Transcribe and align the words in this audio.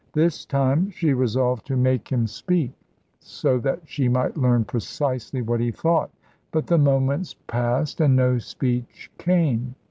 This 0.13 0.47
time 0.47 0.89
she 0.89 1.13
resolved 1.13 1.63
to 1.67 1.77
make 1.77 2.07
him 2.11 2.25
speak, 2.25 2.71
so 3.19 3.59
that 3.59 3.81
she 3.85 4.09
might 4.09 4.35
learn 4.35 4.65
precisely 4.65 5.43
what 5.43 5.59
he 5.59 5.69
thought. 5.69 6.09
But 6.51 6.65
the 6.65 6.79
moments 6.79 7.35
passed 7.45 8.01
and 8.01 8.15
no 8.15 8.39
speech 8.39 9.11
came. 9.19 9.75